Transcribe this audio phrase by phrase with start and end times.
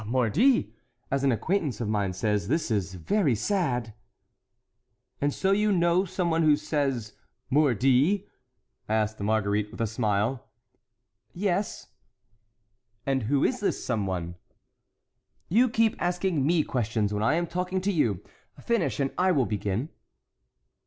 [0.07, 0.73] "Mordi!
[1.11, 3.93] as an acquaintance of mine says, this is very sad."
[5.21, 7.13] "And so you know some one who says
[7.51, 8.27] mordi?"
[8.89, 10.49] asked Marguerite, with a smile.
[11.35, 11.89] "Yes."
[13.05, 14.37] "And who is this some one?"
[15.49, 18.23] "You keep asking me questions when I am talking to you.
[18.59, 19.89] Finish and I will begin."